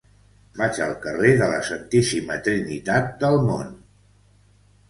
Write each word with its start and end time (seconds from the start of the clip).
Vaig 0.61 0.79
al 0.85 0.95
carrer 1.03 1.33
de 1.41 1.49
la 1.51 1.59
Santíssima 1.69 2.39
Trinitat 2.49 3.13
del 3.25 3.39
Mont. 3.51 3.73